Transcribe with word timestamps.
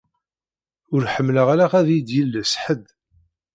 Ur 0.93 1.03
ḥemmleɣ 1.13 1.47
ara 1.53 1.65
ad 1.79 1.87
yi-d-yelles 1.93 2.53
ḥedd. 2.63 2.85